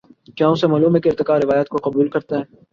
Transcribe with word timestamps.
کیا 0.37 0.47
اسے 0.47 0.67
معلوم 0.67 0.95
ہے 0.95 1.01
کہ 1.01 1.09
ارتقا 1.09 1.39
روایت 1.39 1.67
کو 1.69 1.77
قبول 1.83 2.07
کرتا 2.09 2.35
ہے۔ 2.39 2.43